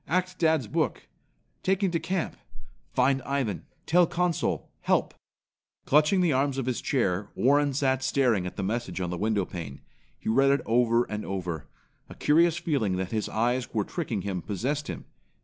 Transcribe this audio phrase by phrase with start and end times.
[0.09, 1.03] Ac't dad's book.
[1.61, 2.35] Taken to camp.
[2.91, 3.67] Find Ivan.
[3.85, 4.67] Tell Consul.
[4.81, 5.13] Help."
[5.85, 9.45] Clutching the arms of his chair, Warren sat staring at the message on the window
[9.45, 9.81] pane.
[10.17, 11.67] He read it over and over.
[12.09, 15.05] A curious feeling that his eyes were tricking him possessed him.